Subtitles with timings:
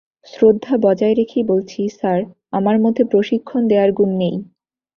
[0.27, 2.19] শ্রদ্ধা বজায় রেখেই বলছি, স্যার,
[2.51, 4.35] আমার মধ্যে প্রশিক্ষণ দেয়ার গুণ নেই।